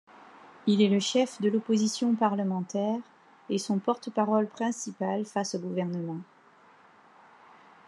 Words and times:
Il 0.65 0.81
est 0.81 0.87
le 0.89 0.99
chef 0.99 1.39
de 1.43 1.49
l'opposition 1.49 2.15
parlementaire 2.15 2.97
et 3.51 3.59
son 3.59 3.77
porte-parole 3.77 4.47
principal 4.47 5.25
face 5.25 5.53
au 5.53 5.59
gouvernement. 5.59 6.21